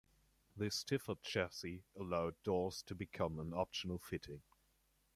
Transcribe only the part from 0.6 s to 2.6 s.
stiffer chassis allowed